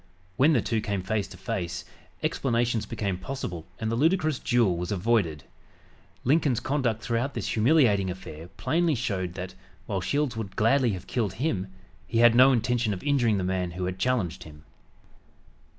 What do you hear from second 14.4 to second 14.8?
him.